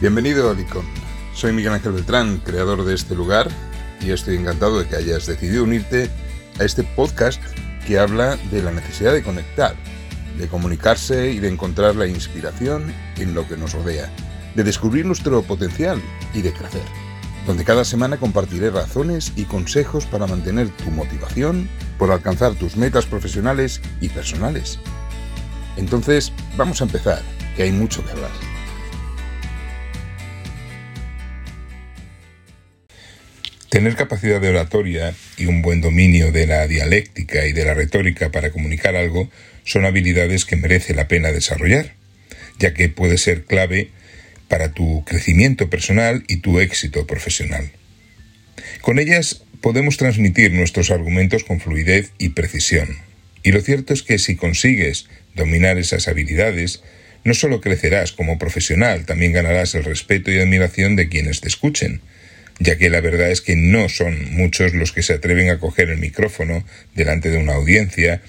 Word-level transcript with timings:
Bienvenido 0.00 0.48
a 0.48 0.54
Licon. 0.54 0.86
Soy 1.34 1.52
Miguel 1.52 1.72
Ángel 1.72 1.90
Beltrán, 1.90 2.38
creador 2.44 2.84
de 2.84 2.94
este 2.94 3.16
lugar, 3.16 3.48
y 4.00 4.12
estoy 4.12 4.36
encantado 4.36 4.78
de 4.78 4.86
que 4.86 4.94
hayas 4.94 5.26
decidido 5.26 5.64
unirte 5.64 6.08
a 6.60 6.62
este 6.62 6.84
podcast 6.84 7.42
que 7.84 7.98
habla 7.98 8.36
de 8.52 8.62
la 8.62 8.70
necesidad 8.70 9.12
de 9.12 9.24
conectar, 9.24 9.74
de 10.38 10.46
comunicarse 10.46 11.32
y 11.32 11.40
de 11.40 11.48
encontrar 11.48 11.96
la 11.96 12.06
inspiración 12.06 12.94
en 13.16 13.34
lo 13.34 13.48
que 13.48 13.56
nos 13.56 13.72
rodea, 13.72 14.08
de 14.54 14.62
descubrir 14.62 15.04
nuestro 15.04 15.42
potencial 15.42 16.00
y 16.32 16.42
de 16.42 16.52
crecer, 16.52 16.86
donde 17.44 17.64
cada 17.64 17.84
semana 17.84 18.18
compartiré 18.18 18.70
razones 18.70 19.32
y 19.34 19.46
consejos 19.46 20.06
para 20.06 20.28
mantener 20.28 20.68
tu 20.76 20.92
motivación 20.92 21.68
por 21.98 22.12
alcanzar 22.12 22.54
tus 22.54 22.76
metas 22.76 23.06
profesionales 23.06 23.80
y 24.00 24.10
personales. 24.10 24.78
Entonces, 25.76 26.32
vamos 26.56 26.80
a 26.82 26.84
empezar, 26.84 27.20
que 27.56 27.64
hay 27.64 27.72
mucho 27.72 28.04
que 28.04 28.12
hablar. 28.12 28.47
Tener 33.68 33.96
capacidad 33.96 34.40
de 34.40 34.48
oratoria 34.48 35.14
y 35.36 35.44
un 35.44 35.60
buen 35.60 35.82
dominio 35.82 36.32
de 36.32 36.46
la 36.46 36.66
dialéctica 36.66 37.44
y 37.46 37.52
de 37.52 37.66
la 37.66 37.74
retórica 37.74 38.30
para 38.30 38.50
comunicar 38.50 38.96
algo 38.96 39.30
son 39.64 39.84
habilidades 39.84 40.46
que 40.46 40.56
merece 40.56 40.94
la 40.94 41.06
pena 41.06 41.32
desarrollar, 41.32 41.92
ya 42.58 42.72
que 42.72 42.88
puede 42.88 43.18
ser 43.18 43.44
clave 43.44 43.90
para 44.48 44.72
tu 44.72 45.04
crecimiento 45.04 45.68
personal 45.68 46.24
y 46.28 46.38
tu 46.38 46.60
éxito 46.60 47.06
profesional. 47.06 47.70
Con 48.80 48.98
ellas 48.98 49.42
podemos 49.60 49.98
transmitir 49.98 50.52
nuestros 50.52 50.90
argumentos 50.90 51.44
con 51.44 51.60
fluidez 51.60 52.12
y 52.16 52.30
precisión. 52.30 52.96
Y 53.42 53.52
lo 53.52 53.60
cierto 53.60 53.92
es 53.92 54.02
que 54.02 54.18
si 54.18 54.34
consigues 54.34 55.08
dominar 55.34 55.76
esas 55.76 56.08
habilidades, 56.08 56.82
no 57.22 57.34
solo 57.34 57.60
crecerás 57.60 58.12
como 58.12 58.38
profesional, 58.38 59.04
también 59.04 59.32
ganarás 59.32 59.74
el 59.74 59.84
respeto 59.84 60.30
y 60.30 60.38
admiración 60.38 60.96
de 60.96 61.10
quienes 61.10 61.42
te 61.42 61.48
escuchen, 61.48 62.00
ya 62.58 62.76
que 62.76 62.90
la 62.90 63.00
verdad 63.00 63.30
es 63.30 63.40
que 63.40 63.56
no 63.56 63.88
son 63.88 64.34
muchos 64.34 64.74
los 64.74 64.92
que 64.92 65.02
se 65.02 65.14
atreven 65.14 65.50
a 65.50 65.58
coger 65.58 65.90
el 65.90 65.98
micrófono 65.98 66.64
delante 66.94 67.30
de 67.30 67.38
una 67.38 67.54
audiencia 67.54 68.20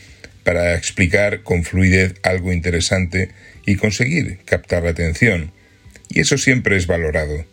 para 0.44 0.75
explicar 0.75 1.44
con 1.44 1.63
fluidez 1.63 2.16
algo 2.23 2.53
interesante 2.53 3.30
y 3.66 3.75
conseguir 3.75 4.39
captar 4.45 4.83
la 4.83 4.91
atención, 4.91 5.52
y 6.09 6.21
eso 6.21 6.38
siempre 6.38 6.75
es 6.75 6.88
valorado. 6.88 7.45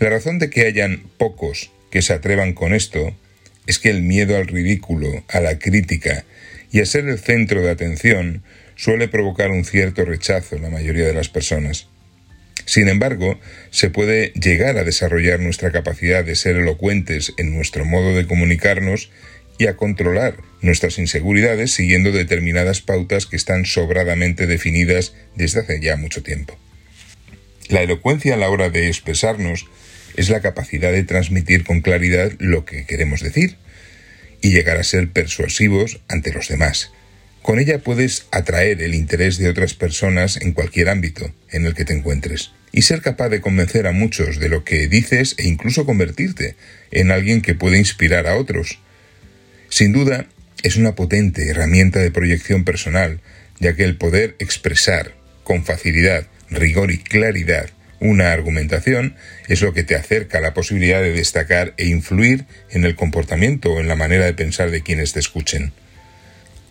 La 0.00 0.10
razón 0.10 0.38
de 0.38 0.50
que 0.50 0.66
hayan 0.66 1.02
pocos 1.18 1.70
que 1.90 2.02
se 2.02 2.12
atrevan 2.12 2.52
con 2.52 2.74
esto 2.74 3.16
es 3.66 3.78
que 3.78 3.90
el 3.90 4.02
miedo 4.02 4.36
al 4.36 4.46
ridículo, 4.46 5.24
a 5.28 5.40
la 5.40 5.58
crítica 5.58 6.24
y 6.72 6.80
a 6.80 6.86
ser 6.86 7.08
el 7.08 7.18
centro 7.18 7.62
de 7.62 7.70
atención 7.70 8.42
suele 8.74 9.06
provocar 9.06 9.50
un 9.50 9.64
cierto 9.64 10.04
rechazo 10.04 10.56
en 10.56 10.62
la 10.62 10.70
mayoría 10.70 11.06
de 11.06 11.14
las 11.14 11.28
personas. 11.28 11.86
Sin 12.66 12.88
embargo, 12.88 13.38
se 13.70 13.90
puede 13.90 14.32
llegar 14.32 14.78
a 14.78 14.84
desarrollar 14.84 15.40
nuestra 15.40 15.70
capacidad 15.70 16.24
de 16.24 16.34
ser 16.34 16.56
elocuentes 16.56 17.32
en 17.36 17.54
nuestro 17.54 17.84
modo 17.84 18.14
de 18.14 18.26
comunicarnos 18.26 19.10
y 19.58 19.66
a 19.66 19.76
controlar 19.76 20.36
nuestras 20.62 20.98
inseguridades 20.98 21.72
siguiendo 21.72 22.10
determinadas 22.10 22.80
pautas 22.80 23.26
que 23.26 23.36
están 23.36 23.66
sobradamente 23.66 24.46
definidas 24.46 25.14
desde 25.36 25.60
hace 25.60 25.80
ya 25.80 25.96
mucho 25.96 26.22
tiempo. 26.22 26.58
La 27.68 27.82
elocuencia 27.82 28.34
a 28.34 28.36
la 28.36 28.50
hora 28.50 28.70
de 28.70 28.88
expresarnos 28.88 29.66
es 30.16 30.28
la 30.28 30.40
capacidad 30.40 30.92
de 30.92 31.04
transmitir 31.04 31.64
con 31.64 31.80
claridad 31.80 32.32
lo 32.38 32.64
que 32.64 32.86
queremos 32.86 33.20
decir 33.20 33.56
y 34.40 34.50
llegar 34.50 34.76
a 34.76 34.84
ser 34.84 35.08
persuasivos 35.10 36.00
ante 36.08 36.32
los 36.32 36.48
demás, 36.48 36.92
con 37.44 37.58
ella 37.58 37.78
puedes 37.78 38.26
atraer 38.30 38.80
el 38.80 38.94
interés 38.94 39.36
de 39.36 39.50
otras 39.50 39.74
personas 39.74 40.38
en 40.40 40.52
cualquier 40.52 40.88
ámbito 40.88 41.30
en 41.50 41.66
el 41.66 41.74
que 41.74 41.84
te 41.84 41.92
encuentres 41.92 42.52
y 42.72 42.80
ser 42.80 43.02
capaz 43.02 43.28
de 43.28 43.42
convencer 43.42 43.86
a 43.86 43.92
muchos 43.92 44.40
de 44.40 44.48
lo 44.48 44.64
que 44.64 44.88
dices 44.88 45.34
e 45.36 45.46
incluso 45.46 45.84
convertirte 45.84 46.56
en 46.90 47.10
alguien 47.10 47.42
que 47.42 47.54
puede 47.54 47.76
inspirar 47.76 48.26
a 48.28 48.36
otros. 48.36 48.78
Sin 49.68 49.92
duda, 49.92 50.24
es 50.62 50.76
una 50.76 50.94
potente 50.94 51.46
herramienta 51.46 51.98
de 51.98 52.10
proyección 52.10 52.64
personal, 52.64 53.20
ya 53.60 53.76
que 53.76 53.84
el 53.84 53.98
poder 53.98 54.36
expresar 54.38 55.12
con 55.42 55.66
facilidad, 55.66 56.26
rigor 56.48 56.92
y 56.92 56.96
claridad 56.96 57.68
una 58.00 58.32
argumentación 58.32 59.16
es 59.48 59.60
lo 59.60 59.74
que 59.74 59.82
te 59.82 59.96
acerca 59.96 60.38
a 60.38 60.40
la 60.40 60.54
posibilidad 60.54 61.02
de 61.02 61.12
destacar 61.12 61.74
e 61.76 61.88
influir 61.88 62.46
en 62.70 62.86
el 62.86 62.96
comportamiento 62.96 63.74
o 63.74 63.80
en 63.80 63.88
la 63.88 63.96
manera 63.96 64.24
de 64.24 64.32
pensar 64.32 64.70
de 64.70 64.80
quienes 64.80 65.12
te 65.12 65.20
escuchen. 65.20 65.74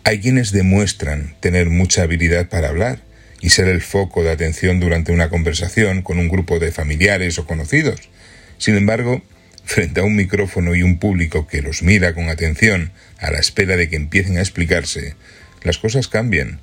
Hay 0.06 0.20
quienes 0.20 0.52
demuestran 0.52 1.34
tener 1.40 1.70
mucha 1.70 2.02
habilidad 2.02 2.50
para 2.50 2.68
hablar 2.68 2.98
y 3.40 3.48
ser 3.48 3.68
el 3.68 3.80
foco 3.80 4.22
de 4.22 4.32
atención 4.32 4.78
durante 4.78 5.12
una 5.12 5.30
conversación 5.30 6.02
con 6.02 6.18
un 6.18 6.28
grupo 6.28 6.58
de 6.58 6.72
familiares 6.72 7.38
o 7.38 7.46
conocidos. 7.46 8.10
Sin 8.58 8.76
embargo, 8.76 9.22
frente 9.64 10.00
a 10.00 10.04
un 10.04 10.14
micrófono 10.14 10.74
y 10.74 10.82
un 10.82 10.98
público 10.98 11.46
que 11.46 11.62
los 11.62 11.82
mira 11.82 12.12
con 12.12 12.28
atención 12.28 12.92
a 13.18 13.30
la 13.30 13.38
espera 13.38 13.76
de 13.76 13.88
que 13.88 13.96
empiecen 13.96 14.36
a 14.36 14.42
explicarse, 14.42 15.14
las 15.62 15.78
cosas 15.78 16.06
cambian. 16.06 16.60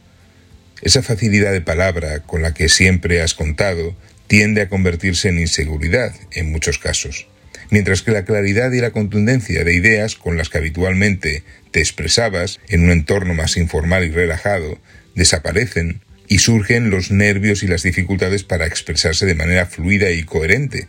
Esa 0.84 1.02
facilidad 1.02 1.52
de 1.52 1.62
palabra 1.62 2.20
con 2.20 2.44
la 2.44 2.54
que 2.54 2.70
siempre 2.70 3.24
has 3.24 3.34
contado 3.34 3.96
tiende 4.28 4.62
a 4.62 4.70
convertirse 4.70 5.30
en 5.30 5.40
inseguridad 5.40 6.14
en 6.32 6.52
muchos 6.52 6.78
casos 6.78 7.26
mientras 7.72 8.04
que 8.04 8.12
la 8.12 8.26
claridad 8.26 8.72
y 8.72 8.80
la 8.80 8.92
contundencia 8.92 9.64
de 9.64 9.74
ideas 9.74 10.16
con 10.16 10.38
las 10.38 10.50
que 10.50 10.60
habitualmente 10.60 11.44
te 11.72 11.80
expresabas 11.80 12.60
en 12.68 12.84
un 12.84 12.92
entorno 12.92 13.34
más 13.34 13.58
informal 13.58 14.04
y 14.06 14.12
relajado 14.12 14.78
desaparecen 15.16 16.02
y 16.28 16.38
surgen 16.40 16.90
los 16.90 17.12
nervios 17.12 17.64
y 17.64 17.68
las 17.68 17.84
dificultades 17.84 18.44
para 18.44 18.68
expresarse 18.68 19.26
de 19.26 19.36
manera 19.36 19.66
fluida 19.66 20.12
y 20.12 20.24
coherente. 20.24 20.88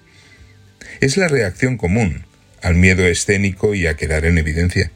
Es 1.01 1.17
la 1.17 1.29
reacción 1.29 1.77
común 1.77 2.27
al 2.63 2.75
miedo 2.75 3.07
escénico 3.07 3.75
y 3.75 3.87
a 3.87 3.95
quedar 3.95 4.25
en 4.25 4.39
evidencia. 4.39 4.93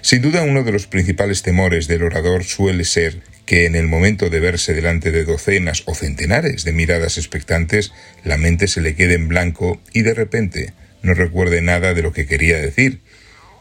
Sin 0.00 0.22
duda 0.22 0.42
uno 0.42 0.62
de 0.62 0.72
los 0.72 0.86
principales 0.86 1.42
temores 1.42 1.88
del 1.88 2.02
orador 2.02 2.44
suele 2.44 2.84
ser 2.84 3.20
que 3.46 3.66
en 3.66 3.74
el 3.74 3.86
momento 3.88 4.30
de 4.30 4.40
verse 4.40 4.74
delante 4.74 5.10
de 5.10 5.24
docenas 5.24 5.82
o 5.86 5.94
centenares 5.94 6.64
de 6.64 6.72
miradas 6.72 7.18
expectantes, 7.18 7.92
la 8.24 8.36
mente 8.36 8.68
se 8.68 8.80
le 8.80 8.94
quede 8.94 9.14
en 9.14 9.28
blanco 9.28 9.80
y 9.92 10.02
de 10.02 10.14
repente 10.14 10.72
no 11.02 11.14
recuerde 11.14 11.62
nada 11.62 11.94
de 11.94 12.02
lo 12.02 12.12
que 12.12 12.26
quería 12.26 12.58
decir, 12.58 13.00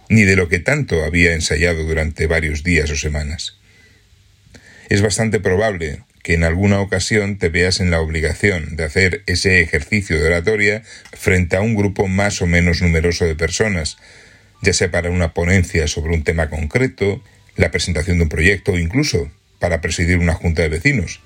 ni 0.10 0.24
de 0.24 0.36
lo 0.36 0.50
que 0.50 0.60
tanto 0.60 1.04
había 1.04 1.34
ensayado 1.34 1.84
durante 1.84 2.28
varios 2.28 2.64
días 2.64 2.90
o 2.92 2.96
semanas. 2.96 3.58
Es 4.90 5.02
bastante 5.02 5.40
probable 5.40 6.04
que 6.24 6.34
en 6.34 6.44
alguna 6.44 6.82
ocasión 6.82 7.38
te 7.38 7.50
veas 7.50 7.80
en 7.80 7.92
la 7.92 8.02
obligación 8.02 8.76
de 8.76 8.84
hacer 8.84 9.24
ese 9.28 9.62
ejercicio 9.62 10.18
de 10.18 10.28
oratoria 10.28 10.84
frente 11.14 11.56
a 11.56 11.62
un 11.62 11.76
grupo 11.76 12.08
más 12.08 12.42
o 12.42 12.48
menos 12.48 12.82
numeroso 12.82 13.26
de 13.26 13.36
personas, 13.36 13.98
ya 14.62 14.74
sea 14.74 14.92
para 14.92 15.10
una 15.10 15.34
ponencia 15.34 15.88
sobre 15.88 16.14
un 16.14 16.24
tema 16.24 16.50
concreto, 16.50 17.22
la 17.56 17.72
presentación 17.72 18.18
de 18.18 18.24
un 18.24 18.30
proyecto 18.30 18.74
o 18.74 18.80
incluso 18.80 19.30
para 19.60 19.82
presidir 19.82 20.18
una 20.18 20.34
junta 20.34 20.62
de 20.62 20.70
vecinos. 20.70 21.22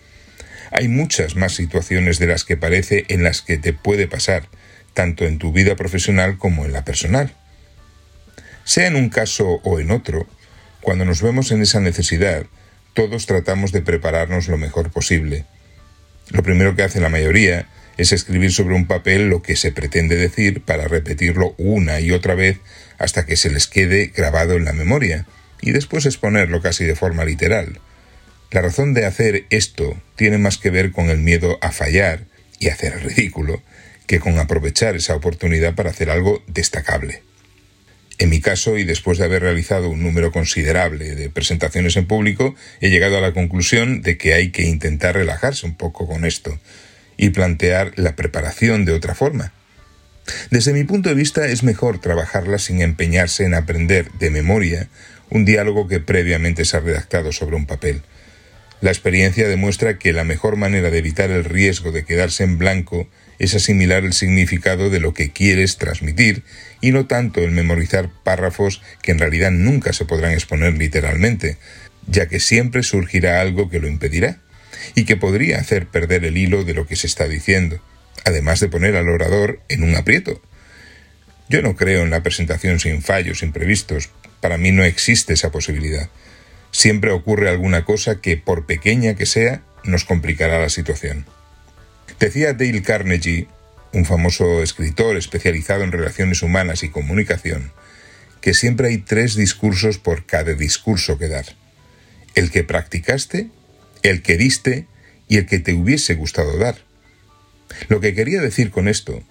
Hay 0.72 0.88
muchas 0.88 1.36
más 1.36 1.54
situaciones 1.54 2.18
de 2.20 2.28
las 2.28 2.46
que 2.46 2.58
parece 2.58 3.06
en 3.10 3.24
las 3.24 3.42
que 3.42 3.58
te 3.58 3.74
puede 3.74 4.08
pasar, 4.08 4.48
tanto 4.94 5.26
en 5.26 5.38
tu 5.38 5.52
vida 5.52 5.76
profesional 5.76 6.38
como 6.38 6.66
en 6.66 6.72
la 6.72 6.86
personal. 6.86 7.34
Sea 8.64 8.88
en 8.88 8.96
un 8.96 9.10
caso 9.10 9.60
o 9.64 9.80
en 9.80 9.92
otro, 9.92 10.28
cuando 10.82 11.04
nos 11.04 11.22
vemos 11.22 11.52
en 11.52 11.62
esa 11.62 11.82
necesidad, 11.82 12.46
todos 12.94 13.26
tratamos 13.26 13.72
de 13.72 13.82
prepararnos 13.82 14.48
lo 14.48 14.58
mejor 14.58 14.92
posible. 14.92 15.46
Lo 16.30 16.44
primero 16.44 16.76
que 16.76 16.84
hace 16.84 17.02
la 17.02 17.10
mayoría 17.10 17.68
es 17.98 18.12
escribir 18.14 18.52
sobre 18.52 18.76
un 18.76 18.88
papel 18.88 19.30
lo 19.30 19.42
que 19.42 19.56
se 19.56 19.72
pretende 19.72 20.16
decir 20.16 20.62
para 20.62 20.88
repetirlo 20.88 21.54
una 21.58 22.00
y 22.00 22.12
otra 22.12 22.36
vez 22.36 22.60
hasta 23.02 23.26
que 23.26 23.36
se 23.36 23.50
les 23.50 23.68
quede 23.68 24.12
grabado 24.16 24.56
en 24.56 24.66
la 24.66 24.74
memoria, 24.74 25.26
y 25.62 25.72
después 25.72 26.06
exponerlo 26.06 26.62
casi 26.62 26.86
de 26.86 26.96
forma 26.96 27.26
literal. 27.26 27.80
La 28.52 28.62
razón 28.62 28.94
de 28.94 29.06
hacer 29.06 29.46
esto 29.50 30.00
tiene 30.16 30.38
más 30.38 30.58
que 30.58 30.70
ver 30.70 30.92
con 30.92 31.10
el 31.10 31.18
miedo 31.20 31.58
a 31.62 31.72
fallar 31.72 32.26
y 32.60 32.70
hacer 32.70 33.04
ridículo 33.04 33.62
que 34.08 34.20
con 34.20 34.38
aprovechar 34.40 34.96
esa 34.96 35.16
oportunidad 35.16 35.74
para 35.74 35.90
hacer 35.90 36.10
algo 36.10 36.44
destacable. 36.48 37.24
En 38.18 38.30
mi 38.30 38.40
caso, 38.40 38.78
y 38.78 38.84
después 38.84 39.18
de 39.18 39.26
haber 39.26 39.42
realizado 39.42 39.90
un 39.90 40.04
número 40.04 40.32
considerable 40.32 41.16
de 41.16 41.30
presentaciones 41.30 41.96
en 41.96 42.06
público, 42.06 42.56
he 42.82 42.90
llegado 42.90 43.18
a 43.18 43.22
la 43.22 43.34
conclusión 43.34 44.02
de 44.02 44.18
que 44.18 44.34
hay 44.34 44.52
que 44.52 44.64
intentar 44.64 45.16
relajarse 45.16 45.66
un 45.66 45.76
poco 45.76 46.08
con 46.08 46.26
esto 46.26 46.60
y 47.18 47.30
plantear 47.30 47.94
la 47.96 48.16
preparación 48.16 48.86
de 48.86 48.92
otra 48.92 49.16
forma. 49.16 49.54
Desde 50.50 50.74
mi 50.74 50.84
punto 50.84 51.10
de 51.10 51.16
vista 51.16 51.48
es 51.48 51.64
mejor 51.64 52.00
trabajarla 52.00 52.58
sin 52.58 52.82
empeñarse 52.82 53.44
en 53.46 53.54
aprender 53.54 54.12
de 54.14 54.30
memoria 54.30 54.88
un 55.30 55.46
diálogo 55.46 55.88
que 55.88 56.00
previamente 56.00 56.66
se 56.66 56.78
ha 56.78 56.82
redactado 56.82 57.32
sobre 57.32 57.56
un 57.56 57.66
papel, 57.66 58.04
la 58.82 58.90
experiencia 58.90 59.48
demuestra 59.48 60.00
que 60.00 60.12
la 60.12 60.24
mejor 60.24 60.56
manera 60.56 60.90
de 60.90 60.98
evitar 60.98 61.30
el 61.30 61.46
riesgo 61.46 61.92
de 61.92 62.04
quedarse 62.04 62.44
en 62.44 62.58
blanco 62.58 63.08
es 63.38 63.54
asimilar 63.54 64.04
el 64.04 64.14
significado 64.14 64.90
de 64.90 65.00
lo 65.00 65.14
que 65.14 65.30
quieres 65.30 65.78
transmitir 65.78 66.42
y 66.82 66.92
no 66.92 67.06
tanto 67.06 67.42
el 67.42 67.52
memorizar 67.52 68.10
párrafos 68.24 68.82
que 69.04 69.12
en 69.12 69.20
realidad 69.20 69.52
nunca 69.52 69.94
se 69.94 70.06
podrán 70.06 70.32
exponer 70.32 70.80
literalmente, 70.80 71.58
ya 72.08 72.28
que 72.28 72.40
siempre 72.40 72.82
surgirá 72.82 73.40
algo 73.40 73.70
que 73.70 73.80
lo 73.80 73.88
impedirá. 73.88 74.40
y 74.96 75.04
que 75.06 75.16
podría 75.16 75.60
hacer 75.60 75.86
perder 75.86 76.26
el 76.26 76.38
hilo 76.38 76.64
de 76.64 76.74
lo 76.74 76.88
que 76.88 76.96
se 76.96 77.06
está 77.06 77.28
diciendo, 77.28 77.80
además 78.26 78.60
de 78.60 78.70
poner 78.70 78.96
al 78.96 79.10
orador 79.10 79.60
en 79.70 79.84
un 79.84 79.96
aprieto. 79.96 80.42
Yo 81.50 81.62
no 81.62 81.76
creo 81.76 82.04
en 82.04 82.10
la 82.10 82.24
presentación 82.24 82.80
sin 82.80 83.02
fallos 83.02 83.44
imprevistos, 83.44 84.10
para 84.40 84.58
mí 84.58 84.72
no 84.72 84.84
existe 84.84 85.34
esa 85.34 85.52
posibilidad. 85.52 86.10
Siempre 86.72 87.12
ocurre 87.12 87.50
alguna 87.50 87.86
cosa 87.86 88.22
que, 88.22 88.38
por 88.38 88.66
pequeña 88.66 89.16
que 89.16 89.26
sea, 89.26 89.62
nos 89.84 90.06
complicará 90.06 90.60
la 90.60 90.70
situación. 90.70 91.26
Decía 92.20 92.54
Dale 92.54 92.82
Carnegie, 92.82 93.48
un 93.94 94.06
famoso 94.06 94.64
escritor 94.64 95.18
especializado 95.18 95.84
en 95.84 95.92
relaciones 95.92 96.42
humanas 96.42 96.84
y 96.84 96.90
comunicación, 96.90 97.72
que 98.40 98.54
siempre 98.54 98.88
hay 98.88 99.00
tres 99.00 99.36
discursos 99.36 99.98
por 99.98 100.26
cada 100.26 100.54
discurso 100.54 101.18
que 101.18 101.28
dar. 101.28 101.46
El 102.34 102.50
que 102.50 102.64
practicaste, 102.64 103.50
el 104.04 104.22
que 104.22 104.38
diste 104.38 104.88
y 105.28 105.38
el 105.38 105.46
que 105.46 105.60
te 105.60 105.74
hubiese 105.74 106.16
gustado 106.16 106.58
dar. 106.58 106.78
Lo 107.90 108.00
que 108.00 108.14
quería 108.14 108.42
decir 108.42 108.72
con 108.72 108.88
esto 108.88 109.24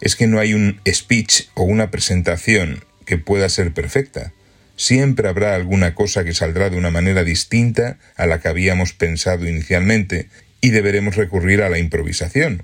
es 0.00 0.16
que 0.16 0.26
no 0.26 0.40
hay 0.40 0.54
un 0.54 0.80
speech 0.88 1.48
o 1.54 1.62
una 1.62 1.90
presentación 1.90 2.84
que 3.04 3.18
pueda 3.18 3.48
ser 3.48 3.72
perfecta. 3.72 4.32
Siempre 4.76 5.28
habrá 5.28 5.54
alguna 5.54 5.94
cosa 5.94 6.24
que 6.24 6.32
saldrá 6.32 6.70
de 6.70 6.76
una 6.76 6.90
manera 6.90 7.22
distinta 7.22 7.98
a 8.16 8.26
la 8.26 8.40
que 8.40 8.48
habíamos 8.48 8.92
pensado 8.94 9.46
inicialmente 9.46 10.28
y 10.60 10.70
deberemos 10.70 11.16
recurrir 11.16 11.62
a 11.62 11.68
la 11.68 11.78
improvisación. 11.78 12.62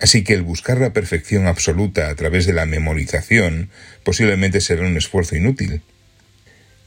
Así 0.00 0.24
que 0.24 0.34
el 0.34 0.42
buscar 0.42 0.78
la 0.78 0.92
perfección 0.92 1.46
absoluta 1.46 2.10
a 2.10 2.14
través 2.14 2.46
de 2.46 2.52
la 2.52 2.66
memorización 2.66 3.70
posiblemente 4.02 4.60
será 4.60 4.82
un 4.86 4.96
esfuerzo 4.96 5.36
inútil. 5.36 5.82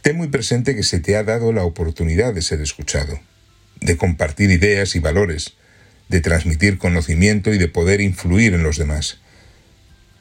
Ten 0.01 0.18
muy 0.18 0.27
presente 0.27 0.75
que 0.75 0.83
se 0.83 1.00
te 1.00 1.15
ha 1.15 1.24
dado 1.24 1.51
la 1.51 1.63
oportunidad 1.63 2.33
de 2.33 2.42
ser 2.42 2.62
escuchado, 2.62 3.19
de 3.81 3.98
compartir 3.98 4.51
ideas 4.51 4.95
y 4.95 5.00
valores, 5.00 5.56
de 6.09 6.21
transmitir 6.21 6.77
conocimiento 6.77 7.54
y 7.54 7.57
de 7.57 7.68
poder 7.68 8.01
influir 8.01 8.54
en 8.54 8.63
los 8.63 8.77
demás. 8.77 9.19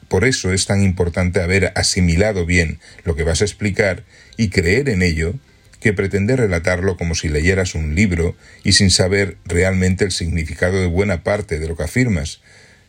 Por 0.07 0.25
eso 0.25 0.53
es 0.53 0.65
tan 0.65 0.83
importante 0.83 1.41
haber 1.41 1.71
asimilado 1.75 2.45
bien 2.45 2.79
lo 3.03 3.15
que 3.15 3.23
vas 3.23 3.41
a 3.41 3.45
explicar 3.45 4.03
y 4.37 4.49
creer 4.49 4.89
en 4.89 5.01
ello 5.01 5.35
que 5.79 5.93
pretender 5.93 6.39
relatarlo 6.39 6.97
como 6.97 7.13
si 7.13 7.29
leyeras 7.29 7.75
un 7.75 7.93
libro 7.93 8.35
y 8.63 8.73
sin 8.73 8.89
saber 8.89 9.37
realmente 9.45 10.05
el 10.05 10.11
significado 10.11 10.79
de 10.79 10.87
buena 10.87 11.23
parte 11.23 11.59
de 11.59 11.67
lo 11.67 11.75
que 11.75 11.83
afirmas, 11.83 12.41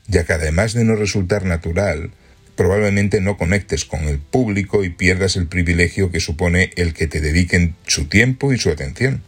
ya 0.06 0.24
que 0.24 0.32
además 0.32 0.72
de 0.72 0.84
no 0.84 0.96
resultar 0.96 1.44
natural, 1.44 2.12
probablemente 2.56 3.20
no 3.20 3.36
conectes 3.36 3.84
con 3.84 4.08
el 4.08 4.18
público 4.18 4.84
y 4.84 4.90
pierdas 4.90 5.36
el 5.36 5.46
privilegio 5.46 6.10
que 6.10 6.20
supone 6.20 6.70
el 6.76 6.94
que 6.94 7.06
te 7.06 7.20
dediquen 7.20 7.74
su 7.86 8.06
tiempo 8.06 8.52
y 8.52 8.58
su 8.58 8.70
atención. 8.70 9.22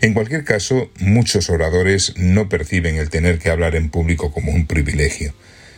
En 0.00 0.14
cualquier 0.14 0.44
caso, 0.44 0.90
muchos 0.98 1.50
oradores 1.50 2.14
no 2.16 2.48
perciben 2.48 2.96
el 2.96 3.10
tener 3.10 3.38
que 3.38 3.50
hablar 3.50 3.74
en 3.74 3.90
público 3.90 4.32
como 4.32 4.52
un 4.52 4.66
privilegio, 4.66 5.34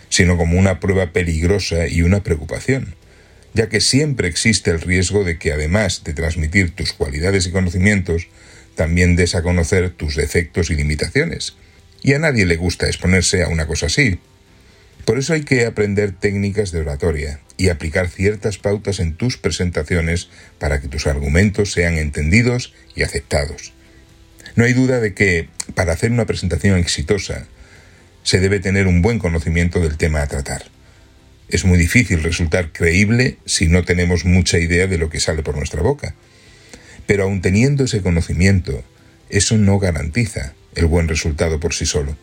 sino 0.08 0.36
como 0.36 0.58
una 0.58 0.80
prueba 0.80 1.12
peligrosa 1.12 1.88
y 1.88 2.02
una 2.02 2.22
preocupación, 2.22 2.94
ya 3.54 3.68
que 3.68 3.80
siempre 3.80 4.28
existe 4.28 4.70
el 4.70 4.80
riesgo 4.80 5.24
de 5.24 5.38
que 5.38 5.52
además 5.52 6.04
de 6.04 6.14
transmitir 6.14 6.74
tus 6.74 6.92
cualidades 6.92 7.46
y 7.46 7.50
conocimientos, 7.50 8.28
también 8.74 9.16
des 9.16 9.34
a 9.34 9.42
conocer 9.42 9.90
tus 9.90 10.16
defectos 10.16 10.70
y 10.70 10.74
limitaciones. 10.74 11.56
Y 12.02 12.12
a 12.12 12.18
nadie 12.18 12.46
le 12.46 12.56
gusta 12.56 12.86
exponerse 12.86 13.42
a 13.42 13.48
una 13.48 13.66
cosa 13.66 13.86
así. 13.86 14.20
Por 15.04 15.18
eso 15.18 15.32
hay 15.32 15.42
que 15.42 15.66
aprender 15.66 16.12
técnicas 16.12 16.70
de 16.70 16.80
oratoria 16.80 17.40
y 17.56 17.70
aplicar 17.70 18.08
ciertas 18.08 18.58
pautas 18.58 19.00
en 19.00 19.14
tus 19.16 19.36
presentaciones 19.36 20.28
para 20.58 20.80
que 20.80 20.88
tus 20.88 21.06
argumentos 21.06 21.72
sean 21.72 21.98
entendidos 21.98 22.74
y 22.94 23.02
aceptados. 23.02 23.72
No 24.56 24.64
hay 24.64 24.72
duda 24.72 25.00
de 25.00 25.14
que, 25.14 25.48
para 25.74 25.92
hacer 25.92 26.10
una 26.10 26.26
presentación 26.26 26.78
exitosa, 26.78 27.46
se 28.22 28.40
debe 28.40 28.60
tener 28.60 28.86
un 28.86 29.02
buen 29.02 29.18
conocimiento 29.18 29.80
del 29.80 29.96
tema 29.96 30.22
a 30.22 30.26
tratar. 30.26 30.64
Es 31.48 31.64
muy 31.64 31.78
difícil 31.78 32.22
resultar 32.22 32.72
creíble 32.72 33.38
si 33.46 33.68
no 33.68 33.84
tenemos 33.84 34.24
mucha 34.24 34.58
idea 34.58 34.86
de 34.86 34.98
lo 34.98 35.08
que 35.08 35.20
sale 35.20 35.42
por 35.42 35.56
nuestra 35.56 35.82
boca. 35.82 36.14
Pero 37.06 37.24
aun 37.24 37.40
teniendo 37.40 37.84
ese 37.84 38.02
conocimiento, 38.02 38.84
eso 39.30 39.56
no 39.56 39.78
garantiza 39.78 40.54
el 40.74 40.86
buen 40.86 41.08
resultado 41.08 41.58
por 41.58 41.74
sí 41.74 41.86
solo. 41.86 42.16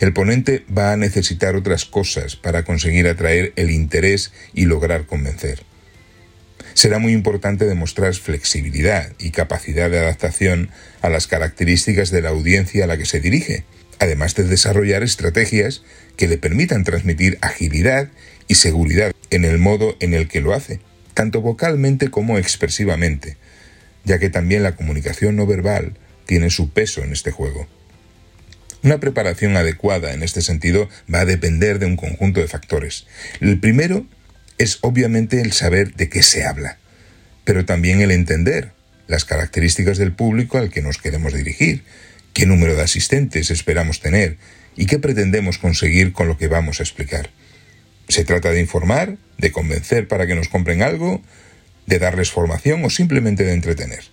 El 0.00 0.12
ponente 0.12 0.64
va 0.76 0.92
a 0.92 0.96
necesitar 0.96 1.56
otras 1.56 1.84
cosas 1.84 2.36
para 2.36 2.64
conseguir 2.64 3.08
atraer 3.08 3.52
el 3.56 3.70
interés 3.70 4.32
y 4.54 4.66
lograr 4.66 5.06
convencer 5.06 5.64
será 6.74 6.98
muy 6.98 7.12
importante 7.12 7.64
demostrar 7.64 8.14
flexibilidad 8.14 9.12
y 9.18 9.30
capacidad 9.30 9.90
de 9.90 9.98
adaptación 9.98 10.70
a 11.00 11.08
las 11.08 11.26
características 11.26 12.10
de 12.10 12.22
la 12.22 12.30
audiencia 12.30 12.84
a 12.84 12.86
la 12.86 12.98
que 12.98 13.06
se 13.06 13.20
dirige, 13.20 13.64
además 13.98 14.34
de 14.34 14.44
desarrollar 14.44 15.02
estrategias 15.02 15.82
que 16.16 16.28
le 16.28 16.38
permitan 16.38 16.84
transmitir 16.84 17.38
agilidad 17.40 18.10
y 18.48 18.56
seguridad 18.56 19.12
en 19.30 19.44
el 19.44 19.58
modo 19.58 19.96
en 20.00 20.14
el 20.14 20.28
que 20.28 20.40
lo 20.40 20.52
hace, 20.52 20.80
tanto 21.14 21.40
vocalmente 21.40 22.10
como 22.10 22.38
expresivamente, 22.38 23.36
ya 24.04 24.18
que 24.18 24.30
también 24.30 24.62
la 24.62 24.76
comunicación 24.76 25.36
no 25.36 25.46
verbal 25.46 25.96
tiene 26.26 26.50
su 26.50 26.70
peso 26.70 27.02
en 27.02 27.12
este 27.12 27.30
juego. 27.30 27.66
Una 28.82 29.00
preparación 29.00 29.56
adecuada 29.56 30.12
en 30.12 30.22
este 30.22 30.42
sentido 30.42 30.90
va 31.12 31.20
a 31.20 31.24
depender 31.24 31.78
de 31.78 31.86
un 31.86 31.96
conjunto 31.96 32.40
de 32.40 32.48
factores. 32.48 33.06
El 33.40 33.58
primero 33.58 34.04
es 34.58 34.78
obviamente 34.82 35.40
el 35.40 35.52
saber 35.52 35.94
de 35.94 36.08
qué 36.08 36.22
se 36.22 36.44
habla, 36.44 36.78
pero 37.44 37.64
también 37.64 38.00
el 38.00 38.10
entender 38.10 38.72
las 39.06 39.24
características 39.24 39.98
del 39.98 40.12
público 40.12 40.58
al 40.58 40.70
que 40.70 40.82
nos 40.82 40.98
queremos 40.98 41.34
dirigir, 41.34 41.82
qué 42.32 42.46
número 42.46 42.74
de 42.74 42.82
asistentes 42.82 43.50
esperamos 43.50 44.00
tener 44.00 44.36
y 44.76 44.86
qué 44.86 44.98
pretendemos 44.98 45.58
conseguir 45.58 46.12
con 46.12 46.28
lo 46.28 46.38
que 46.38 46.48
vamos 46.48 46.80
a 46.80 46.82
explicar. 46.82 47.30
Se 48.08 48.24
trata 48.24 48.50
de 48.50 48.60
informar, 48.60 49.16
de 49.38 49.52
convencer 49.52 50.08
para 50.08 50.26
que 50.26 50.34
nos 50.34 50.48
compren 50.48 50.82
algo, 50.82 51.22
de 51.86 51.98
darles 51.98 52.30
formación 52.30 52.84
o 52.84 52.90
simplemente 52.90 53.44
de 53.44 53.52
entretener. 53.52 54.04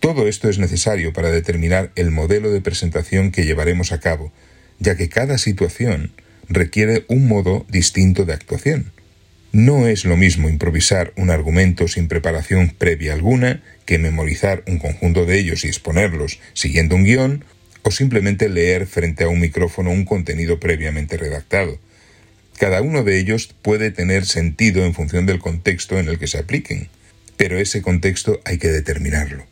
Todo 0.00 0.28
esto 0.28 0.48
es 0.48 0.58
necesario 0.58 1.12
para 1.12 1.30
determinar 1.30 1.90
el 1.96 2.10
modelo 2.10 2.50
de 2.50 2.60
presentación 2.60 3.32
que 3.32 3.44
llevaremos 3.44 3.92
a 3.92 4.00
cabo, 4.00 4.32
ya 4.78 4.96
que 4.96 5.08
cada 5.08 5.38
situación 5.38 6.12
requiere 6.48 7.04
un 7.08 7.26
modo 7.26 7.66
distinto 7.68 8.24
de 8.24 8.34
actuación. 8.34 8.92
No 9.56 9.86
es 9.86 10.04
lo 10.04 10.18
mismo 10.18 10.50
improvisar 10.50 11.14
un 11.16 11.30
argumento 11.30 11.88
sin 11.88 12.08
preparación 12.08 12.74
previa 12.76 13.14
alguna 13.14 13.62
que 13.86 13.96
memorizar 13.96 14.62
un 14.66 14.78
conjunto 14.78 15.24
de 15.24 15.38
ellos 15.38 15.64
y 15.64 15.68
exponerlos 15.68 16.40
siguiendo 16.52 16.94
un 16.94 17.04
guion 17.04 17.42
o 17.80 17.90
simplemente 17.90 18.50
leer 18.50 18.86
frente 18.86 19.24
a 19.24 19.28
un 19.28 19.40
micrófono 19.40 19.92
un 19.92 20.04
contenido 20.04 20.60
previamente 20.60 21.16
redactado. 21.16 21.78
Cada 22.58 22.82
uno 22.82 23.02
de 23.02 23.18
ellos 23.18 23.48
puede 23.62 23.90
tener 23.90 24.26
sentido 24.26 24.84
en 24.84 24.92
función 24.92 25.24
del 25.24 25.38
contexto 25.38 25.98
en 25.98 26.08
el 26.08 26.18
que 26.18 26.26
se 26.26 26.36
apliquen, 26.36 26.90
pero 27.38 27.58
ese 27.58 27.80
contexto 27.80 28.42
hay 28.44 28.58
que 28.58 28.68
determinarlo. 28.68 29.46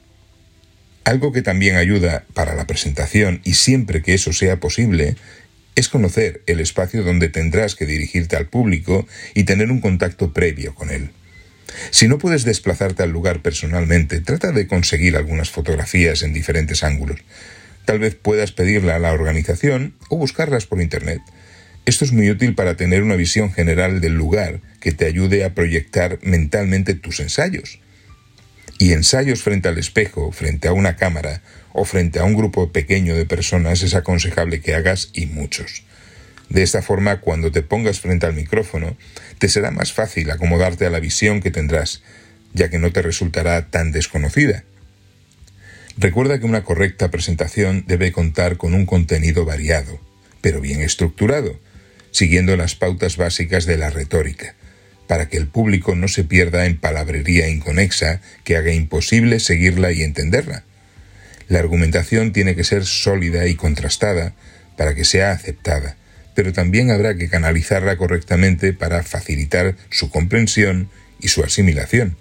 Algo 1.04 1.32
que 1.32 1.40
también 1.40 1.76
ayuda 1.76 2.26
para 2.34 2.54
la 2.54 2.66
presentación 2.66 3.40
y 3.42 3.54
siempre 3.54 4.02
que 4.02 4.12
eso 4.12 4.34
sea 4.34 4.60
posible 4.60 5.16
es 5.74 5.88
conocer 5.88 6.42
el 6.46 6.60
espacio 6.60 7.02
donde 7.02 7.28
tendrás 7.28 7.74
que 7.74 7.86
dirigirte 7.86 8.36
al 8.36 8.46
público 8.46 9.06
y 9.34 9.44
tener 9.44 9.70
un 9.70 9.80
contacto 9.80 10.32
previo 10.32 10.74
con 10.74 10.90
él. 10.90 11.10
Si 11.90 12.08
no 12.08 12.18
puedes 12.18 12.44
desplazarte 12.44 13.02
al 13.02 13.10
lugar 13.10 13.42
personalmente, 13.42 14.20
trata 14.20 14.52
de 14.52 14.66
conseguir 14.66 15.16
algunas 15.16 15.50
fotografías 15.50 16.22
en 16.22 16.32
diferentes 16.32 16.84
ángulos. 16.84 17.20
Tal 17.84 17.98
vez 17.98 18.14
puedas 18.14 18.52
pedirla 18.52 18.96
a 18.96 18.98
la 18.98 19.12
organización 19.12 19.94
o 20.08 20.16
buscarlas 20.16 20.66
por 20.66 20.80
Internet. 20.80 21.20
Esto 21.86 22.04
es 22.04 22.12
muy 22.12 22.30
útil 22.30 22.54
para 22.54 22.76
tener 22.76 23.02
una 23.02 23.16
visión 23.16 23.52
general 23.52 24.00
del 24.00 24.14
lugar 24.14 24.60
que 24.80 24.92
te 24.92 25.04
ayude 25.04 25.44
a 25.44 25.54
proyectar 25.54 26.18
mentalmente 26.22 26.94
tus 26.94 27.20
ensayos. 27.20 27.80
Y 28.78 28.92
ensayos 28.92 29.42
frente 29.42 29.68
al 29.68 29.78
espejo, 29.78 30.32
frente 30.32 30.68
a 30.68 30.72
una 30.72 30.96
cámara 30.96 31.42
o 31.74 31.84
frente 31.84 32.20
a 32.20 32.24
un 32.24 32.34
grupo 32.34 32.70
pequeño 32.70 33.16
de 33.16 33.26
personas 33.26 33.82
es 33.82 33.94
aconsejable 33.94 34.60
que 34.60 34.74
hagas 34.74 35.10
y 35.12 35.26
muchos. 35.26 35.82
De 36.48 36.62
esta 36.62 36.82
forma, 36.82 37.20
cuando 37.20 37.50
te 37.50 37.62
pongas 37.62 37.98
frente 38.00 38.26
al 38.26 38.32
micrófono, 38.32 38.96
te 39.38 39.48
será 39.48 39.72
más 39.72 39.92
fácil 39.92 40.30
acomodarte 40.30 40.86
a 40.86 40.90
la 40.90 41.00
visión 41.00 41.40
que 41.42 41.50
tendrás, 41.50 42.02
ya 42.52 42.70
que 42.70 42.78
no 42.78 42.92
te 42.92 43.02
resultará 43.02 43.70
tan 43.70 43.90
desconocida. 43.90 44.62
Recuerda 45.98 46.38
que 46.38 46.46
una 46.46 46.62
correcta 46.62 47.10
presentación 47.10 47.84
debe 47.88 48.12
contar 48.12 48.56
con 48.56 48.72
un 48.74 48.86
contenido 48.86 49.44
variado, 49.44 49.98
pero 50.40 50.60
bien 50.60 50.80
estructurado, 50.80 51.58
siguiendo 52.12 52.56
las 52.56 52.76
pautas 52.76 53.16
básicas 53.16 53.66
de 53.66 53.78
la 53.78 53.90
retórica, 53.90 54.54
para 55.08 55.28
que 55.28 55.38
el 55.38 55.48
público 55.48 55.96
no 55.96 56.06
se 56.06 56.22
pierda 56.22 56.66
en 56.66 56.78
palabrería 56.78 57.48
inconexa 57.48 58.20
que 58.44 58.56
haga 58.56 58.72
imposible 58.72 59.40
seguirla 59.40 59.90
y 59.90 60.02
entenderla. 60.02 60.64
La 61.48 61.58
argumentación 61.58 62.32
tiene 62.32 62.54
que 62.56 62.64
ser 62.64 62.84
sólida 62.84 63.46
y 63.46 63.54
contrastada 63.54 64.34
para 64.76 64.94
que 64.94 65.04
sea 65.04 65.32
aceptada, 65.32 65.96
pero 66.34 66.52
también 66.52 66.90
habrá 66.90 67.16
que 67.16 67.28
canalizarla 67.28 67.96
correctamente 67.96 68.72
para 68.72 69.02
facilitar 69.02 69.76
su 69.90 70.10
comprensión 70.10 70.88
y 71.20 71.28
su 71.28 71.42
asimilación. 71.42 72.16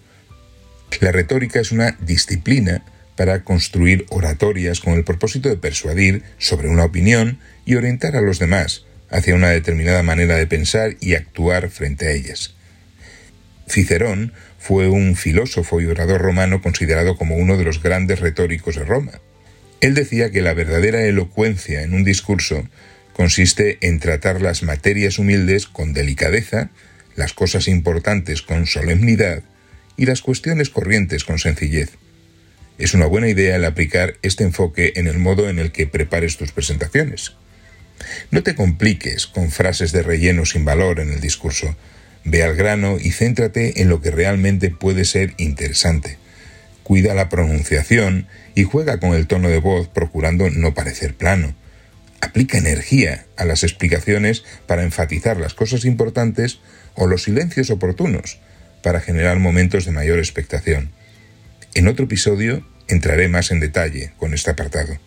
La 1.00 1.12
retórica 1.12 1.60
es 1.60 1.72
una 1.72 1.98
disciplina 2.02 2.84
para 3.16 3.44
construir 3.44 4.06
oratorias 4.10 4.80
con 4.80 4.94
el 4.94 5.04
propósito 5.04 5.50
de 5.50 5.58
persuadir 5.58 6.24
sobre 6.38 6.68
una 6.68 6.86
opinión 6.86 7.40
y 7.66 7.76
orientar 7.76 8.16
a 8.16 8.22
los 8.22 8.40
demás 8.40 8.86
hacia 9.10 9.36
una 9.36 9.50
determinada 9.50 10.02
manera 10.04 10.36
de 10.36 10.48
pensar 10.48 10.96
y 11.00 11.14
actuar 11.14 11.70
frente 11.70 12.08
a 12.08 12.12
ellas. 12.12 12.56
Cicerón 13.68 14.34
fue 14.64 14.88
un 14.88 15.18
filósofo 15.18 15.82
y 15.82 15.88
orador 15.88 16.22
romano 16.22 16.62
considerado 16.62 17.18
como 17.18 17.36
uno 17.36 17.58
de 17.58 17.66
los 17.66 17.84
grandes 17.84 18.22
retóricos 18.22 18.78
de 18.78 18.86
Roma. 18.86 19.12
Él 19.82 19.94
decía 19.94 20.32
que 20.32 20.42
la 20.42 20.54
verdadera 20.54 21.04
elocuencia 21.04 21.82
en 21.82 21.94
un 21.94 22.06
discurso 22.06 22.64
consiste 23.12 23.78
en 23.82 24.00
tratar 24.00 24.42
las 24.42 24.64
materias 24.64 25.20
humildes 25.20 25.68
con 25.68 25.92
delicadeza, 25.92 26.70
las 27.18 27.34
cosas 27.34 27.68
importantes 27.68 28.42
con 28.42 28.66
solemnidad 28.66 29.44
y 29.98 30.06
las 30.06 30.22
cuestiones 30.22 30.70
corrientes 30.70 31.26
con 31.26 31.40
sencillez. 31.40 31.90
Es 32.78 32.94
una 32.94 33.06
buena 33.06 33.28
idea 33.28 33.58
el 33.58 33.66
aplicar 33.66 34.16
este 34.22 34.46
enfoque 34.46 34.94
en 34.96 35.08
el 35.08 35.20
modo 35.20 35.50
en 35.50 35.60
el 35.60 35.74
que 35.74 35.88
prepares 35.88 36.38
tus 36.38 36.54
presentaciones. 36.54 37.34
No 38.32 38.44
te 38.44 38.56
compliques 38.56 39.28
con 39.28 39.52
frases 39.52 39.92
de 39.92 40.04
relleno 40.04 40.46
sin 40.46 40.64
valor 40.64 41.02
en 41.02 41.10
el 41.10 41.20
discurso. 41.20 41.76
Ve 42.26 42.44
al 42.44 42.56
grano 42.56 42.98
y 43.00 43.12
céntrate 43.12 43.82
en 43.82 43.90
lo 43.90 44.02
que 44.02 44.12
realmente 44.12 44.70
puede 44.70 45.06
ser 45.06 45.34
interesante. 45.38 46.18
Cuida 46.84 47.14
la 47.14 47.30
pronunciación 47.30 48.28
y 48.56 48.64
juega 48.64 49.00
con 49.00 49.14
el 49.14 49.28
tono 49.28 49.50
de 49.50 49.60
voz 49.60 49.88
procurando 49.88 50.50
no 50.50 50.74
parecer 50.74 51.16
plano. 51.16 51.56
Aplica 52.22 52.58
energía 52.58 53.26
a 53.38 53.46
las 53.46 53.64
explicaciones 53.64 54.44
para 54.66 54.84
enfatizar 54.84 55.38
las 55.38 55.54
cosas 55.54 55.86
importantes 55.86 56.60
o 56.96 57.08
los 57.08 57.24
silencios 57.24 57.70
oportunos 57.70 58.40
para 58.82 59.00
generar 59.00 59.40
momentos 59.40 59.86
de 59.86 59.92
mayor 59.92 60.20
expectación. 60.20 60.92
En 61.74 61.88
otro 61.88 62.06
episodio 62.06 62.66
entraré 62.88 63.28
más 63.28 63.52
en 63.52 63.60
detalle 63.60 64.14
con 64.18 64.34
este 64.34 64.52
apartado. 64.52 64.98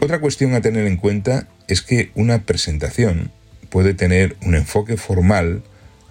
Otra 0.00 0.18
cuestión 0.18 0.54
a 0.54 0.60
tener 0.60 0.86
en 0.86 0.96
cuenta 0.96 1.48
es 1.68 1.80
que 1.80 2.10
una 2.14 2.42
presentación 2.42 3.30
puede 3.70 3.94
tener 3.94 4.36
un 4.42 4.54
enfoque 4.54 4.96
formal 4.96 5.62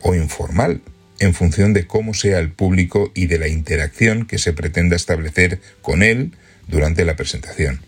o 0.02 0.16
informal 0.16 0.82
en 1.20 1.34
función 1.36 1.74
de 1.74 1.86
cómo 1.86 2.14
sea 2.14 2.40
el 2.40 2.52
público 2.52 3.12
y 3.14 3.28
de 3.28 3.38
la 3.38 3.48
interacción 3.48 4.26
que 4.26 4.40
se 4.40 4.54
pretenda 4.54 4.96
establecer 4.96 5.60
con 5.82 6.02
él 6.02 6.32
durante 6.68 7.06
la 7.06 7.16
presentación. 7.16 7.82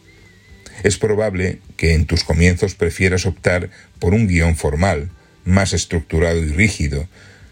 Es 0.83 0.97
probable 0.97 1.59
que 1.75 1.93
en 1.93 2.05
tus 2.05 2.23
comienzos 2.23 2.75
prefieras 2.75 3.25
optar 3.25 3.69
por 3.99 4.13
un 4.13 4.27
guion 4.27 4.55
formal, 4.55 5.09
más 5.45 5.73
estructurado 5.73 6.37
y 6.37 6.49
rígido, 6.49 7.07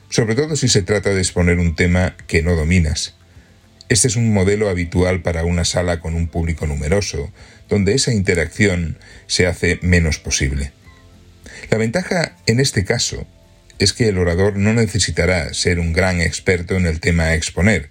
sobre 0.10 0.36
todo 0.36 0.56
si 0.56 0.68
se 0.68 0.84
trata 0.84 1.10
de 1.12 1.20
exponer 1.20 1.58
un 1.58 1.76
tema 1.76 2.16
que 2.28 2.44
no 2.44 2.56
dominas. 2.56 3.16
Este 3.90 4.08
es 4.08 4.16
un 4.16 4.34
modelo 4.34 4.70
habitual 4.70 5.22
para 5.22 5.44
una 5.46 5.66
sala 5.66 6.00
con 6.00 6.14
un 6.14 6.28
público 6.28 6.68
numeroso, 6.68 7.32
donde 7.70 7.94
esa 7.94 8.14
interacción 8.14 8.98
se 9.28 9.48
hace 9.48 9.80
menos 9.82 10.20
posible. 10.20 10.72
La 11.70 11.78
ventaja 11.78 12.38
en 12.46 12.60
este 12.60 12.86
caso 12.86 13.26
es 13.84 13.94
que 13.94 14.08
el 14.08 14.18
orador 14.20 14.58
no 14.58 14.74
necesitará 14.74 15.54
ser 15.54 15.80
un 15.80 15.92
gran 15.92 16.22
experto 16.22 16.76
en 16.76 16.86
el 16.86 17.00
tema 17.00 17.24
a 17.26 17.36
exponer, 17.36 17.90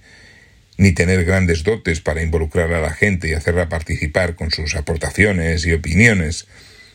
ni 0.76 0.92
tener 0.92 1.24
grandes 1.24 1.64
dotes 1.64 2.00
para 2.00 2.22
involucrar 2.22 2.72
a 2.72 2.80
la 2.80 2.92
gente 2.92 3.28
y 3.28 3.34
hacerla 3.34 3.68
participar 3.68 4.36
con 4.36 4.50
sus 4.50 4.76
aportaciones 4.76 5.66
y 5.66 5.72
opiniones. 5.72 6.46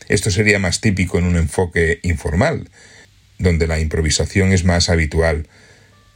Esto 0.08 0.30
sería 0.30 0.58
más 0.58 0.80
típico 0.80 1.18
en 1.18 1.24
un 1.24 1.36
enfoque 1.36 2.00
informal, 2.02 2.70
donde 3.38 3.66
la 3.66 3.78
improvisación 3.80 4.52
es 4.52 4.64
más 4.64 4.88
habitual, 4.88 5.46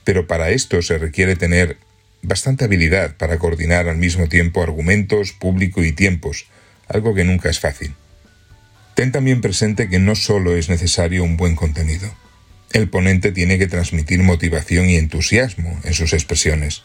pero 0.04 0.26
para 0.26 0.50
esto 0.50 0.80
se 0.80 0.96
requiere 0.96 1.36
tener 1.36 1.76
bastante 2.22 2.64
habilidad 2.64 3.16
para 3.16 3.38
coordinar 3.38 3.88
al 3.88 3.98
mismo 3.98 4.28
tiempo 4.28 4.62
argumentos, 4.62 5.32
público 5.32 5.84
y 5.84 5.92
tiempos, 5.92 6.46
algo 6.88 7.14
que 7.14 7.24
nunca 7.24 7.50
es 7.50 7.60
fácil. 7.60 7.94
Ten 8.94 9.12
también 9.12 9.42
presente 9.42 9.88
que 9.88 9.98
no 9.98 10.14
solo 10.14 10.56
es 10.56 10.68
necesario 10.68 11.24
un 11.24 11.36
buen 11.36 11.56
contenido. 11.56 12.10
El 12.72 12.88
ponente 12.88 13.32
tiene 13.32 13.58
que 13.58 13.66
transmitir 13.66 14.22
motivación 14.22 14.88
y 14.88 14.96
entusiasmo 14.96 15.80
en 15.82 15.92
sus 15.92 16.12
expresiones. 16.12 16.82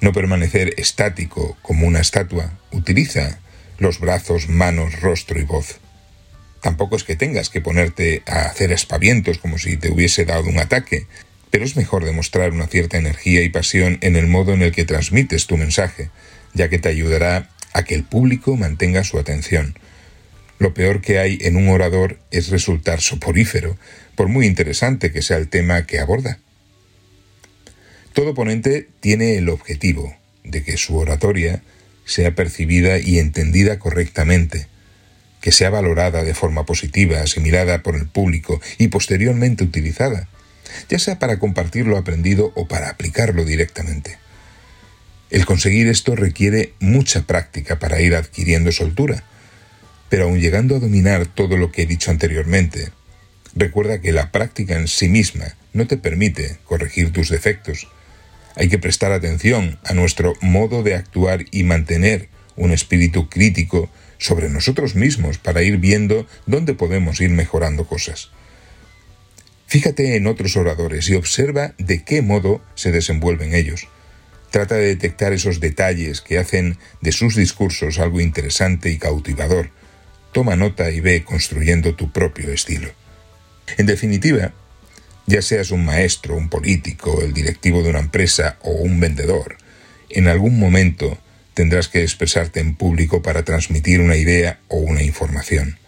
No 0.00 0.12
permanecer 0.12 0.72
estático 0.78 1.58
como 1.60 1.86
una 1.86 2.00
estatua. 2.00 2.58
Utiliza 2.72 3.38
los 3.78 4.00
brazos, 4.00 4.48
manos, 4.48 5.00
rostro 5.00 5.38
y 5.38 5.44
voz. 5.44 5.80
Tampoco 6.62 6.96
es 6.96 7.04
que 7.04 7.14
tengas 7.14 7.50
que 7.50 7.60
ponerte 7.60 8.22
a 8.26 8.46
hacer 8.46 8.72
espavientos 8.72 9.38
como 9.38 9.58
si 9.58 9.76
te 9.76 9.90
hubiese 9.90 10.24
dado 10.24 10.44
un 10.44 10.58
ataque, 10.58 11.06
pero 11.50 11.64
es 11.64 11.76
mejor 11.76 12.04
demostrar 12.04 12.52
una 12.52 12.66
cierta 12.66 12.96
energía 12.96 13.42
y 13.42 13.50
pasión 13.50 13.98
en 14.00 14.16
el 14.16 14.26
modo 14.26 14.54
en 14.54 14.62
el 14.62 14.72
que 14.72 14.84
transmites 14.84 15.46
tu 15.46 15.56
mensaje, 15.56 16.10
ya 16.54 16.68
que 16.68 16.78
te 16.78 16.88
ayudará 16.88 17.50
a 17.74 17.84
que 17.84 17.94
el 17.94 18.04
público 18.04 18.56
mantenga 18.56 19.04
su 19.04 19.18
atención. 19.18 19.78
Lo 20.58 20.74
peor 20.74 21.00
que 21.00 21.18
hay 21.18 21.38
en 21.42 21.56
un 21.56 21.68
orador 21.68 22.18
es 22.30 22.48
resultar 22.48 23.00
soporífero, 23.00 23.76
por 24.16 24.28
muy 24.28 24.46
interesante 24.46 25.12
que 25.12 25.22
sea 25.22 25.36
el 25.36 25.48
tema 25.48 25.86
que 25.86 26.00
aborda. 26.00 26.38
Todo 28.12 28.34
ponente 28.34 28.88
tiene 29.00 29.36
el 29.36 29.48
objetivo 29.48 30.16
de 30.42 30.64
que 30.64 30.76
su 30.76 30.96
oratoria 30.96 31.62
sea 32.04 32.34
percibida 32.34 32.98
y 32.98 33.18
entendida 33.18 33.78
correctamente, 33.78 34.66
que 35.40 35.52
sea 35.52 35.70
valorada 35.70 36.24
de 36.24 36.34
forma 36.34 36.66
positiva, 36.66 37.20
asimilada 37.20 37.82
por 37.82 37.94
el 37.94 38.08
público 38.08 38.60
y 38.78 38.88
posteriormente 38.88 39.62
utilizada, 39.62 40.28
ya 40.88 40.98
sea 40.98 41.20
para 41.20 41.38
compartir 41.38 41.86
lo 41.86 41.96
aprendido 41.96 42.52
o 42.56 42.66
para 42.66 42.88
aplicarlo 42.88 43.44
directamente. 43.44 44.18
El 45.30 45.44
conseguir 45.44 45.86
esto 45.86 46.16
requiere 46.16 46.72
mucha 46.80 47.22
práctica 47.22 47.78
para 47.78 48.00
ir 48.00 48.16
adquiriendo 48.16 48.72
soltura, 48.72 49.22
pero 50.08 50.24
aun 50.24 50.40
llegando 50.40 50.76
a 50.76 50.80
dominar 50.80 51.26
todo 51.26 51.56
lo 51.56 51.70
que 51.70 51.82
he 51.82 51.86
dicho 51.86 52.10
anteriormente, 52.10 52.90
recuerda 53.54 54.00
que 54.00 54.12
la 54.12 54.30
práctica 54.30 54.76
en 54.76 54.88
sí 54.88 55.08
misma 55.08 55.56
no 55.72 55.86
te 55.86 55.96
permite 55.96 56.58
corregir 56.64 57.12
tus 57.12 57.28
defectos. 57.28 57.88
Hay 58.56 58.68
que 58.68 58.78
prestar 58.78 59.12
atención 59.12 59.78
a 59.84 59.94
nuestro 59.94 60.34
modo 60.40 60.82
de 60.82 60.94
actuar 60.94 61.44
y 61.50 61.62
mantener 61.62 62.28
un 62.56 62.72
espíritu 62.72 63.28
crítico 63.28 63.88
sobre 64.18 64.48
nosotros 64.48 64.94
mismos 64.94 65.38
para 65.38 65.62
ir 65.62 65.78
viendo 65.78 66.26
dónde 66.46 66.74
podemos 66.74 67.20
ir 67.20 67.30
mejorando 67.30 67.86
cosas. 67.86 68.30
Fíjate 69.68 70.16
en 70.16 70.26
otros 70.26 70.56
oradores 70.56 71.08
y 71.08 71.14
observa 71.14 71.74
de 71.78 72.02
qué 72.02 72.22
modo 72.22 72.62
se 72.74 72.90
desenvuelven 72.90 73.54
ellos. 73.54 73.86
Trata 74.50 74.76
de 74.76 74.86
detectar 74.86 75.32
esos 75.32 75.60
detalles 75.60 76.20
que 76.22 76.38
hacen 76.38 76.78
de 77.02 77.12
sus 77.12 77.36
discursos 77.36 77.98
algo 77.98 78.20
interesante 78.20 78.90
y 78.90 78.98
cautivador. 78.98 79.70
Toma 80.32 80.56
nota 80.56 80.90
y 80.90 81.00
ve 81.00 81.24
construyendo 81.24 81.94
tu 81.94 82.12
propio 82.12 82.52
estilo. 82.52 82.90
En 83.76 83.86
definitiva, 83.86 84.52
ya 85.26 85.42
seas 85.42 85.70
un 85.70 85.84
maestro, 85.84 86.36
un 86.36 86.48
político, 86.48 87.20
el 87.22 87.32
directivo 87.32 87.82
de 87.82 87.90
una 87.90 87.98
empresa 87.98 88.58
o 88.62 88.70
un 88.70 89.00
vendedor, 89.00 89.56
en 90.10 90.28
algún 90.28 90.58
momento 90.58 91.18
tendrás 91.54 91.88
que 91.88 92.02
expresarte 92.02 92.60
en 92.60 92.74
público 92.74 93.20
para 93.20 93.44
transmitir 93.44 94.00
una 94.00 94.16
idea 94.16 94.60
o 94.68 94.76
una 94.76 95.02
información. 95.02 95.78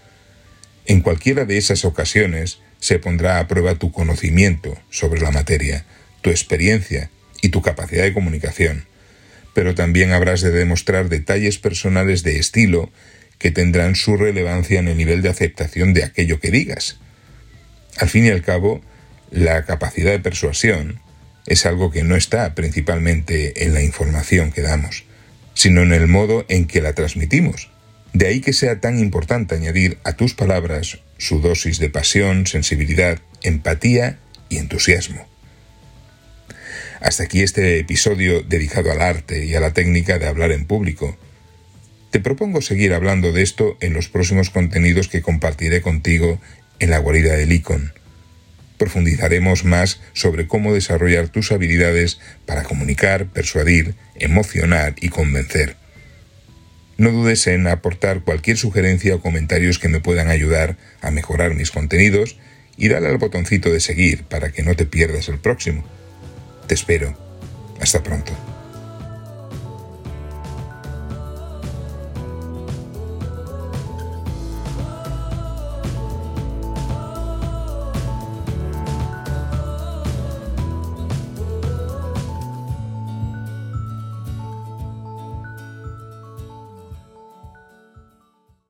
En 0.85 1.00
cualquiera 1.00 1.44
de 1.44 1.56
esas 1.56 1.85
ocasiones 1.85 2.59
se 2.80 2.99
pondrá 2.99 3.38
a 3.38 3.47
prueba 3.47 3.76
tu 3.76 3.92
conocimiento 3.92 4.76
sobre 4.90 5.20
la 5.20 5.30
materia, 5.30 5.85
tu 6.23 6.30
experiencia 6.30 7.11
y 7.40 7.50
tu 7.50 7.62
capacidad 7.62 8.02
de 8.02 8.12
comunicación, 8.12 8.87
pero 9.54 9.75
también 9.75 10.12
habrás 10.12 10.40
de 10.40 10.50
demostrar 10.50 11.09
detalles 11.09 11.59
personales 11.59 12.23
de 12.23 12.38
estilo 12.38 12.90
que 13.40 13.50
tendrán 13.50 13.97
su 13.97 14.16
relevancia 14.16 14.78
en 14.78 14.87
el 14.87 14.97
nivel 14.97 15.23
de 15.23 15.30
aceptación 15.30 15.94
de 15.94 16.04
aquello 16.04 16.38
que 16.38 16.52
digas. 16.52 17.00
Al 17.97 18.09
fin 18.09 18.26
y 18.26 18.28
al 18.28 18.42
cabo, 18.42 18.82
la 19.32 19.64
capacidad 19.64 20.12
de 20.12 20.20
persuasión 20.20 21.00
es 21.47 21.66
algo 21.66 21.90
que 21.90 22.04
no 22.04 22.14
está 22.14 22.54
principalmente 22.54 23.64
en 23.64 23.75
la 23.75 23.82
información 23.82 24.52
que 24.52 24.62
damos, 24.62 25.04
sino 25.54 25.82
en 25.82 25.92
el 25.92 26.06
modo 26.06 26.44
en 26.49 26.66
que 26.66 26.82
la 26.82 26.92
transmitimos. 26.92 27.70
De 28.12 28.26
ahí 28.26 28.40
que 28.40 28.52
sea 28.52 28.80
tan 28.80 28.99
importante 28.99 29.54
añadir 29.54 29.99
a 30.04 30.12
tus 30.12 30.35
palabras 30.35 30.99
su 31.16 31.40
dosis 31.40 31.78
de 31.78 31.90
pasión, 31.90 32.47
sensibilidad, 32.47 33.18
empatía 33.42 34.18
y 34.49 34.59
entusiasmo. 34.59 35.26
Hasta 37.00 37.23
aquí 37.23 37.42
este 37.42 37.78
episodio 37.78 38.42
dedicado 38.42 38.92
al 38.92 39.00
arte 39.00 39.47
y 39.47 39.54
a 39.54 39.61
la 39.61 39.73
técnica 39.73 40.18
de 40.18 40.26
hablar 40.26 40.52
en 40.52 40.66
público. 40.66 41.16
Te 42.11 42.19
propongo 42.19 42.61
seguir 42.61 42.93
hablando 42.93 43.33
de 43.33 43.43
esto 43.43 43.76
en 43.81 43.93
los 43.93 44.09
próximos 44.09 44.50
contenidos 44.50 45.09
que 45.09 45.23
compartiré 45.23 45.81
contigo 45.81 46.40
en 46.81 46.90
la 46.90 46.99
guarida 46.99 47.35
del 47.35 47.52
icon. 47.52 47.93
Profundizaremos 48.79 49.64
más 49.64 50.00
sobre 50.12 50.49
cómo 50.49 50.75
desarrollar 50.75 51.29
tus 51.29 51.52
habilidades 51.52 52.19
para 52.47 52.64
comunicar, 52.64 53.26
persuadir, 53.26 53.95
emocionar 54.17 54.97
y 55.00 55.11
convencer. 55.11 55.76
No 56.97 57.12
dudes 57.12 57.47
en 57.47 57.67
aportar 57.69 58.23
cualquier 58.23 58.57
sugerencia 58.57 59.14
o 59.14 59.21
comentarios 59.21 59.79
que 59.79 59.88
me 59.88 60.00
puedan 60.00 60.29
ayudar 60.29 60.76
a 61.00 61.11
mejorar 61.11 61.55
mis 61.55 61.71
contenidos 61.71 62.38
y 62.76 62.88
dale 62.88 63.09
al 63.09 63.19
botoncito 63.19 63.71
de 63.71 63.81
seguir 63.81 64.25
para 64.25 64.50
que 64.50 64.62
no 64.62 64.75
te 64.75 64.87
pierdas 64.87 65.29
el 65.29 65.38
próximo. 65.38 65.85
Te 66.67 66.75
espero. 66.75 67.17
Hasta 67.81 68.02
pronto. 68.02 68.60